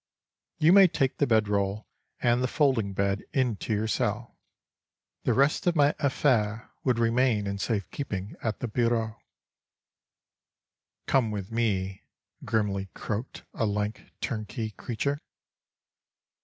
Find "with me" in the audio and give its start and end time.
11.29-12.01